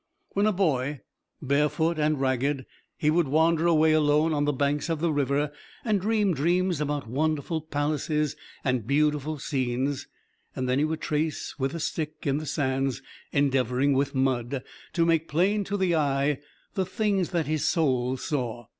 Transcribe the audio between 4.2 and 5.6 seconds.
on the banks of the river